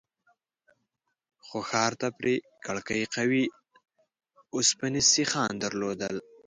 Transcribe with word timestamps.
خو 1.45 1.57
ښار 1.69 1.91
ته 2.01 2.07
پرې 2.19 2.35
کړکۍ 2.65 3.03
قوي 3.15 3.45
اوسپنيز 4.55 5.05
سيخان 5.15 5.51
درلودل. 5.63 6.15